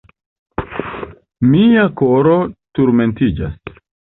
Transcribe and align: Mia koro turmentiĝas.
Mia 1.51 1.83
koro 2.01 2.35
turmentiĝas. 2.79 3.79